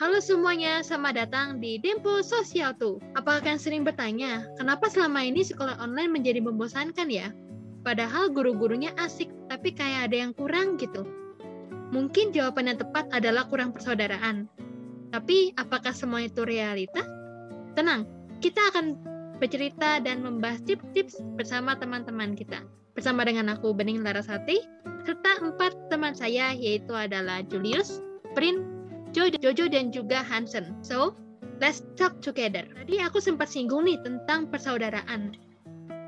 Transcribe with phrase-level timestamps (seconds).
[0.00, 3.04] Halo semuanya, selamat datang di Dempo Sosial tuh.
[3.20, 7.28] Apakah kalian sering bertanya, kenapa selama ini sekolah online menjadi membosankan ya?
[7.84, 11.04] Padahal guru-gurunya asik, tapi kayak ada yang kurang gitu.
[11.92, 14.48] Mungkin jawaban yang tepat adalah kurang persaudaraan.
[15.12, 17.04] Tapi apakah semua itu realita?
[17.76, 18.08] Tenang,
[18.40, 18.96] kita akan
[19.36, 22.64] bercerita dan membahas tips-tips bersama teman-teman kita.
[22.96, 24.64] Bersama dengan aku Bening Larasati,
[25.04, 28.00] serta empat teman saya yaitu adalah Julius,
[28.32, 28.69] Prin,
[29.14, 30.74] Jojo dan juga Hansen.
[30.80, 31.18] So,
[31.58, 32.64] let's talk together.
[32.64, 35.34] Tadi aku sempat singgung nih tentang persaudaraan.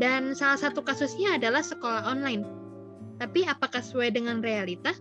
[0.00, 2.44] Dan salah satu kasusnya adalah sekolah online.
[3.20, 4.96] Tapi apakah sesuai dengan realita?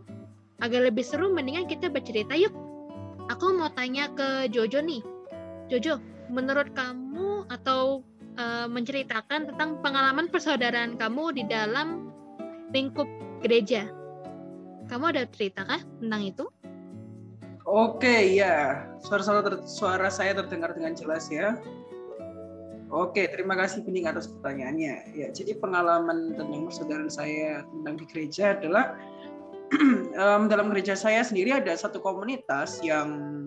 [0.59, 2.51] Agar lebih seru mendingan kita bercerita yuk.
[3.31, 4.99] Aku mau tanya ke Jojo nih.
[5.71, 8.03] Jojo, menurut kamu atau
[8.35, 12.11] uh, menceritakan tentang pengalaman persaudaraan kamu di dalam
[12.75, 13.07] lingkup
[13.39, 13.87] gereja.
[14.89, 16.45] Kamu ada cerita kah tentang itu?
[17.69, 18.89] Oke, ya.
[18.97, 21.53] Suara, ter, suara saya terdengar dengan jelas ya.
[22.89, 25.13] Oke, terima kasih Bening atas pertanyaannya.
[25.13, 28.97] Ya, jadi pengalaman tentang persaudaraan saya tentang di gereja adalah
[30.17, 33.37] um, dalam gereja saya sendiri ada satu komunitas yang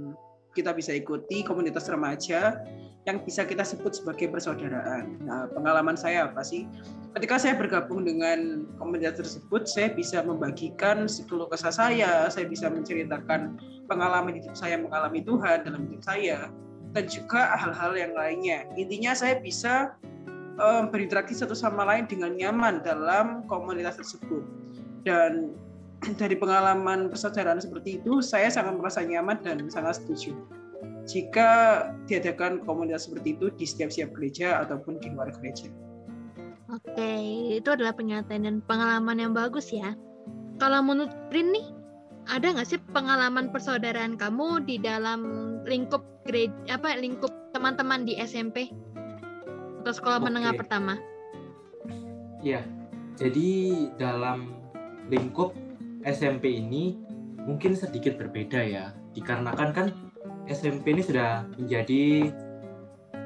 [0.54, 2.62] kita bisa ikuti, komunitas remaja
[3.02, 5.18] yang bisa kita sebut sebagai persaudaraan.
[5.26, 6.70] Nah, pengalaman saya apa sih?
[7.18, 13.58] Ketika saya bergabung dengan komunitas tersebut, saya bisa membagikan keluh kesah saya, saya bisa menceritakan
[13.90, 16.46] pengalaman hidup saya mengalami Tuhan dalam hidup saya,
[16.94, 18.70] dan juga hal-hal yang lainnya.
[18.78, 19.98] Intinya saya bisa
[20.62, 24.46] um, berinteraksi satu sama lain dengan nyaman dalam komunitas tersebut.
[25.02, 25.58] Dan
[26.22, 30.38] dari pengalaman persaudaraan seperti itu, saya sangat merasa nyaman dan sangat setuju
[31.06, 31.50] jika
[32.06, 35.66] diadakan komunitas seperti itu di setiap-setiap gereja ataupun di luar gereja.
[36.72, 37.12] Oke,
[37.60, 39.92] itu adalah pernyataan dan pengalaman yang bagus ya.
[40.56, 41.66] Kalau menurut Prin nih,
[42.30, 45.20] ada nggak sih pengalaman persaudaraan kamu di dalam
[45.66, 48.70] lingkup gereja apa lingkup teman-teman di SMP
[49.82, 50.26] atau sekolah Oke.
[50.30, 50.94] menengah pertama?
[52.40, 52.62] Iya,
[53.18, 53.50] jadi
[53.98, 54.54] dalam
[55.10, 55.52] lingkup
[56.06, 56.98] SMP ini
[57.42, 59.86] mungkin sedikit berbeda ya, dikarenakan kan
[60.50, 62.32] SMP ini sudah menjadi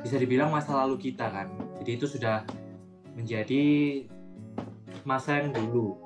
[0.05, 1.49] bisa dibilang masa lalu kita kan.
[1.81, 2.45] Jadi itu sudah
[3.17, 3.65] menjadi
[5.03, 5.97] masa yang dulu.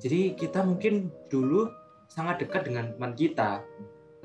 [0.00, 1.70] Jadi kita mungkin dulu
[2.10, 3.62] sangat dekat dengan teman kita,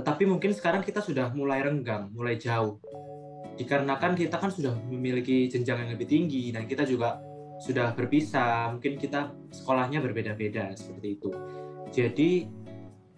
[0.02, 2.81] tetapi mungkin sekarang kita sudah mulai renggang, mulai jauh.
[3.59, 7.19] Dikarenakan kita kan sudah memiliki jenjang yang lebih tinggi dan kita juga
[7.59, 11.30] sudah berpisah, mungkin kita sekolahnya berbeda-beda seperti itu.
[11.91, 12.47] Jadi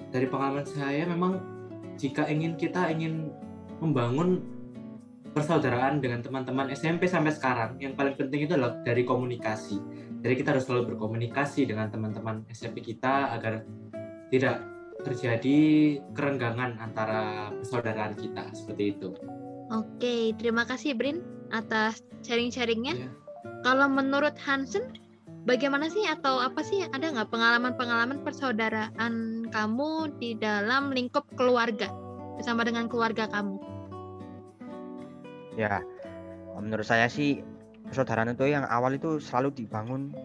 [0.09, 1.60] dari pengalaman saya memang
[2.01, 3.29] jika ingin kita ingin
[3.77, 4.41] membangun
[5.37, 9.77] persaudaraan dengan teman-teman SMP sampai sekarang, yang paling penting itu adalah dari komunikasi.
[10.21, 13.63] Jadi kita harus selalu berkomunikasi dengan teman-teman SMP kita agar
[14.33, 14.65] tidak
[15.01, 15.59] terjadi
[16.13, 19.13] kerenggangan antara persaudaraan kita seperti itu.
[19.71, 23.07] Oke, terima kasih Brin atas sharing-sharingnya.
[23.07, 23.13] Yeah.
[23.63, 24.93] Kalau menurut Hansen,
[25.47, 31.91] bagaimana sih atau apa sih ada nggak pengalaman-pengalaman persaudaraan kamu di dalam lingkup keluarga
[32.39, 33.59] bersama dengan keluarga kamu?
[35.59, 35.83] Ya,
[36.55, 37.43] menurut saya sih
[37.91, 40.15] persaudaraan itu yang awal itu selalu dibangun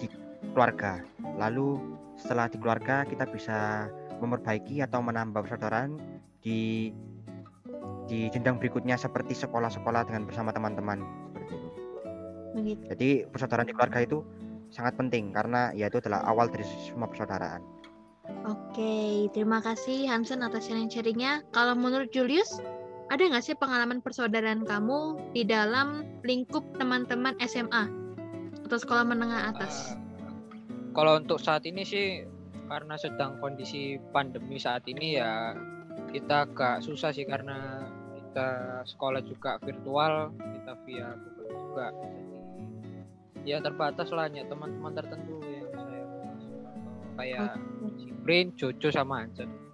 [0.00, 0.08] di
[0.56, 1.04] keluarga.
[1.36, 1.78] Lalu
[2.16, 6.00] setelah di keluarga kita bisa memperbaiki atau menambah persaudaraan
[6.40, 6.90] di
[8.08, 11.68] di jenjang berikutnya seperti sekolah-sekolah dengan bersama teman-teman seperti itu.
[12.56, 12.82] Begitu.
[12.88, 14.18] Jadi persaudaraan di keluarga itu
[14.72, 17.60] sangat penting karena ya itu adalah awal dari semua persaudaraan.
[18.24, 21.44] Oke, terima kasih Hansen atas sharing-sharingnya.
[21.52, 22.56] Kalau menurut Julius,
[23.12, 27.84] ada nggak sih pengalaman persaudaraan kamu di dalam lingkup teman-teman SMA
[28.64, 29.92] atau sekolah menengah atas?
[29.92, 30.00] Uh,
[30.96, 32.24] kalau untuk saat ini sih
[32.64, 35.52] karena sedang kondisi pandemi saat ini ya
[36.16, 37.84] kita agak susah sih karena
[38.16, 41.86] kita sekolah juga virtual, kita via Google juga
[43.44, 46.02] ya terbatas lah hanya teman-teman tertentu yang saya
[47.14, 47.93] kayak si
[48.24, 49.64] Brain, Jojo sama Anson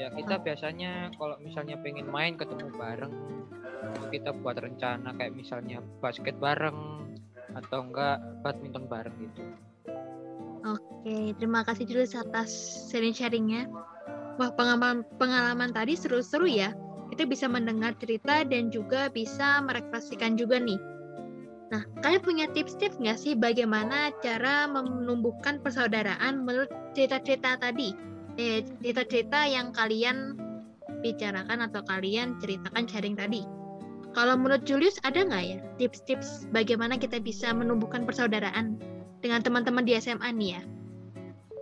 [0.00, 3.14] ya kita biasanya kalau misalnya pengen main ketemu bareng.
[4.08, 7.06] Kita buat rencana kayak misalnya basket bareng
[7.52, 9.42] atau enggak badminton bareng gitu.
[10.62, 12.50] Oke, terima kasih Julius atas
[12.88, 13.66] sharing-sharingnya.
[14.38, 16.70] Wah, pengalaman pengalaman tadi seru-seru ya.
[17.10, 20.91] Kita bisa mendengar cerita dan juga bisa merefleksikan juga nih
[21.72, 27.96] Nah, kalian punya tips-tips nggak sih bagaimana cara menumbuhkan persaudaraan menurut cerita-cerita tadi?
[28.36, 30.36] Eh, cerita-cerita yang kalian
[31.00, 33.48] bicarakan atau kalian ceritakan sharing tadi.
[34.12, 38.76] Kalau menurut Julius ada nggak ya tips-tips bagaimana kita bisa menumbuhkan persaudaraan
[39.24, 40.62] dengan teman-teman di SMA nih ya?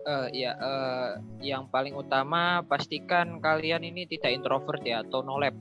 [0.00, 1.10] Eh, ya, eh,
[1.46, 5.54] yang paling utama pastikan kalian ini tidak introvert ya atau no lab.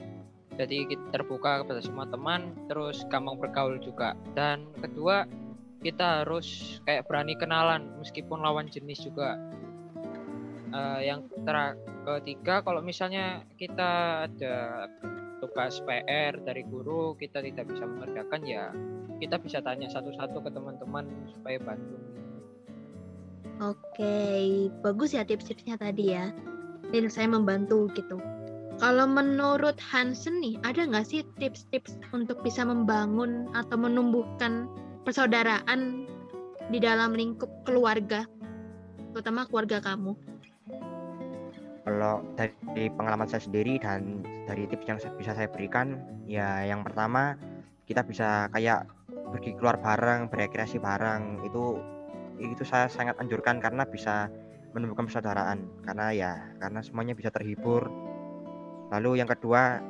[0.60, 4.12] Jadi kita terbuka kepada semua teman, terus gampang bergaul juga.
[4.36, 5.24] Dan kedua,
[5.80, 9.40] kita harus kayak berani kenalan meskipun lawan jenis juga.
[10.70, 14.86] Eh, yang ter ketiga, kalau misalnya kita ada
[15.40, 18.76] tugas PR dari guru kita tidak bisa mengerjakan ya
[19.20, 21.96] kita bisa tanya satu-satu ke teman-teman supaya bantu.
[23.60, 24.16] Oke,
[24.80, 26.32] bagus ya tips-tipsnya tadi ya.
[26.96, 28.16] Dan saya membantu gitu.
[28.80, 34.72] Kalau menurut Hansen nih, ada nggak sih tips-tips untuk bisa membangun atau menumbuhkan
[35.04, 36.08] persaudaraan
[36.72, 38.24] di dalam lingkup keluarga,
[39.12, 40.16] terutama keluarga kamu?
[41.84, 47.36] Kalau dari pengalaman saya sendiri dan dari tips yang bisa saya berikan, ya yang pertama
[47.84, 48.88] kita bisa kayak
[49.36, 51.84] pergi keluar bareng, berekreasi bareng itu
[52.40, 54.32] itu saya sangat anjurkan karena bisa
[54.72, 55.68] menumbuhkan persaudaraan.
[55.84, 56.32] Karena ya
[56.64, 58.09] karena semuanya bisa terhibur
[58.90, 59.82] lalu yang kedua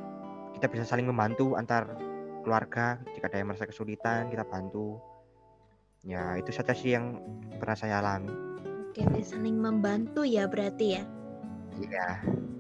[0.56, 1.96] kita bisa saling membantu antar
[2.44, 3.00] keluarga.
[3.16, 5.00] Jika ada yang merasa kesulitan kita bantu.
[6.04, 7.20] Ya itu saja sih yang
[7.60, 8.32] pernah saya alami.
[8.90, 11.04] Oke bisa saling membantu ya berarti ya?
[11.80, 12.08] Iya.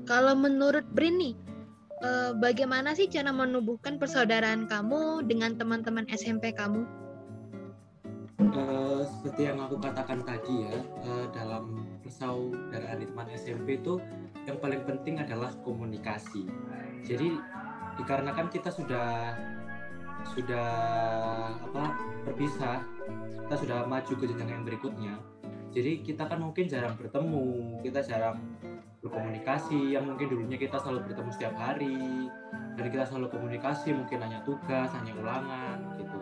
[0.07, 1.35] Kalau menurut Brin nih
[2.03, 6.83] eh, bagaimana sih cara menumbuhkan persaudaraan kamu dengan teman-teman SMP kamu?
[8.39, 13.99] Uh, seperti yang aku katakan tadi ya uh, dalam persaudaraan di teman SMP itu
[14.47, 16.47] yang paling penting adalah komunikasi.
[17.03, 17.35] Jadi
[17.99, 19.35] dikarenakan kita sudah
[20.35, 20.69] sudah
[21.55, 21.83] apa
[22.27, 22.83] berpisah,
[23.47, 25.15] kita sudah maju ke jenjang yang berikutnya.
[25.69, 28.41] Jadi kita kan mungkin jarang bertemu, kita jarang
[28.99, 32.27] berkomunikasi yang mungkin dulunya kita selalu bertemu setiap hari
[32.75, 36.19] dan kita selalu komunikasi mungkin hanya tugas hanya ulangan gitu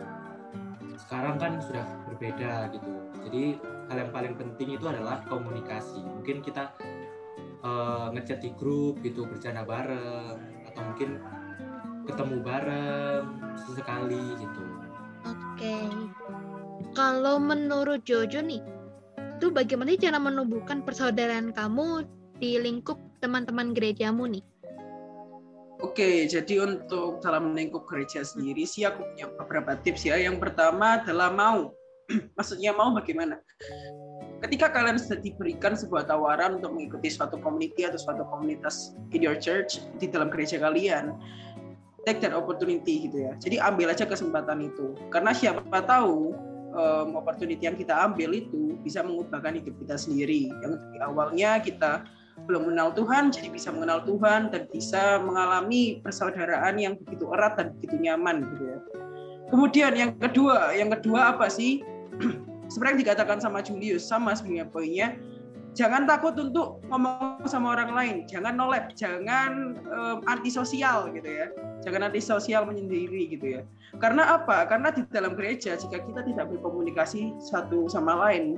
[0.98, 2.92] sekarang kan sudah berbeda gitu
[3.25, 3.58] jadi
[3.90, 6.70] hal yang paling penting itu adalah komunikasi mungkin kita
[7.68, 10.40] uh, ngechat di grup gitu bercanda bareng
[10.72, 11.19] atau mungkin
[12.08, 13.24] ketemu bareng
[13.68, 14.64] sesekali gitu
[15.28, 15.75] oke
[16.96, 18.64] kalau menurut Jojo nih
[19.38, 22.08] itu bagaimana cara menumbuhkan persaudaraan kamu
[22.40, 24.46] di lingkup teman-teman gerejamu nih
[25.78, 30.18] Oke, jadi untuk dalam lingkup gereja sendiri sih aku punya beberapa tips ya.
[30.18, 31.70] Yang pertama adalah mau.
[32.38, 33.38] Maksudnya mau bagaimana?
[34.38, 39.38] Ketika kalian sudah diberikan sebuah tawaran untuk mengikuti suatu community atau suatu komunitas in your
[39.38, 41.18] church di dalam gereja kalian,
[42.06, 43.34] take that opportunity gitu ya.
[43.42, 44.94] Jadi ambil aja kesempatan itu.
[45.10, 46.38] Karena siapa tahu
[46.78, 50.54] um, opportunity yang kita ambil itu bisa mengubahkan hidup kita sendiri.
[50.62, 52.06] Yang di awalnya kita
[52.45, 57.74] belum mengenal Tuhan jadi bisa mengenal Tuhan dan bisa mengalami persaudaraan yang begitu erat dan
[57.78, 58.78] begitu nyaman gitu ya.
[59.48, 61.81] Kemudian yang kedua, yang kedua apa sih?
[62.68, 65.08] Sebenarnya dikatakan sama Julius sama sebenarnya poinnya
[65.78, 71.54] jangan takut untuk ngomong sama orang lain, jangan nolep, jangan um, antisosial gitu ya.
[71.86, 73.62] Jangan antisosial menyendiri gitu ya.
[74.02, 74.66] Karena apa?
[74.66, 78.58] Karena di dalam gereja jika kita tidak berkomunikasi satu sama lain,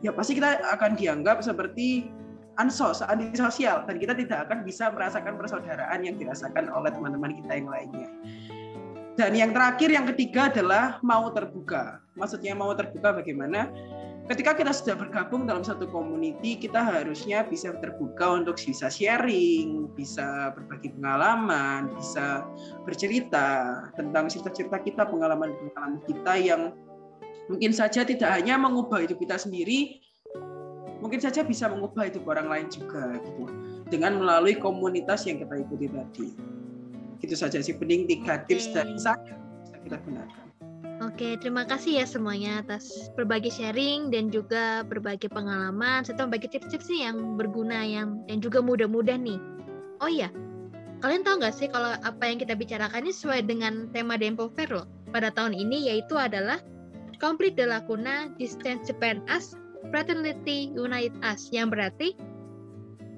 [0.00, 2.08] ya pasti kita akan dianggap seperti
[2.56, 7.68] ansos, antisosial dan kita tidak akan bisa merasakan persaudaraan yang dirasakan oleh teman-teman kita yang
[7.68, 8.08] lainnya.
[9.14, 12.02] Dan yang terakhir, yang ketiga adalah mau terbuka.
[12.18, 13.70] Maksudnya mau terbuka bagaimana?
[14.24, 20.50] Ketika kita sudah bergabung dalam satu community, kita harusnya bisa terbuka untuk bisa sharing, bisa
[20.56, 22.42] berbagi pengalaman, bisa
[22.88, 26.72] bercerita tentang cerita-cerita kita, pengalaman-pengalaman kita yang
[27.52, 30.00] mungkin saja tidak hanya mengubah hidup kita sendiri,
[31.04, 33.44] mungkin saja bisa mengubah hidup orang lain juga gitu
[33.92, 36.53] dengan melalui komunitas yang kita ikuti tadi
[37.24, 38.74] itu saja sih penting tiga tips okay.
[38.76, 39.18] dari saya
[39.64, 40.44] bisa kita gunakan
[41.02, 46.86] Oke, terima kasih ya semuanya atas berbagi sharing dan juga berbagi pengalaman serta berbagi tips-tips
[46.86, 49.42] yang berguna yang dan juga mudah-mudah nih.
[49.98, 50.30] Oh iya,
[51.02, 54.70] kalian tahu nggak sih kalau apa yang kita bicarakan ini sesuai dengan tema Dempo Fair
[54.72, 56.62] loh pada tahun ini yaitu adalah
[57.18, 59.58] Complete the Lacuna, Distance Japan Us,
[59.92, 62.16] Fraternity Unite Us yang berarti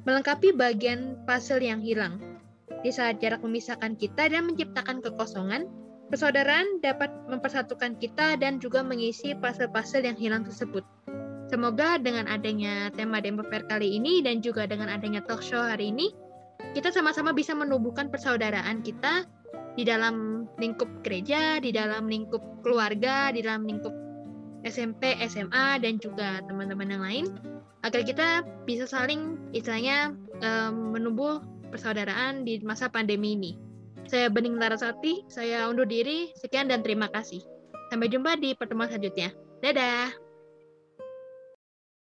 [0.08, 2.18] melengkapi bagian puzzle yang hilang.
[2.86, 5.66] Di saat jarak memisahkan kita dan menciptakan kekosongan,
[6.06, 10.86] persaudaraan dapat mempersatukan kita dan juga mengisi puzzle-puzzle yang hilang tersebut.
[11.50, 15.90] Semoga dengan adanya tema Demo Fair kali ini dan juga dengan adanya talk show hari
[15.90, 16.14] ini,
[16.78, 19.26] kita sama-sama bisa menumbuhkan persaudaraan kita
[19.74, 23.94] di dalam lingkup gereja, di dalam lingkup keluarga, di dalam lingkup
[24.62, 27.26] SMP, SMA, dan juga teman-teman yang lain
[27.82, 31.42] agar kita bisa saling istilahnya um, menumbuh
[31.76, 33.52] persaudaraan di masa pandemi ini.
[34.08, 37.44] Saya Bening Larasati, saya undur diri, sekian dan terima kasih.
[37.92, 39.30] Sampai jumpa di pertemuan selanjutnya.
[39.60, 40.25] Dadah!